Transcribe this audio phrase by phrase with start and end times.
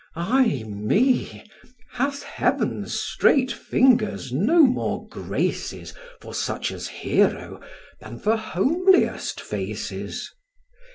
[0.15, 1.45] Ay me!
[1.91, 7.61] hath heaven's strait fingers no more graces For such as Hero
[7.99, 10.33] than for homeliest faces?